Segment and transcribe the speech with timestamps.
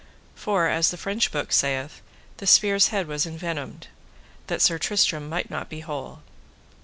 [0.33, 2.01] For, as the French book saith,
[2.37, 3.85] the spear's head was envenomed,
[4.47, 6.23] that Sir Tristram might not be whole.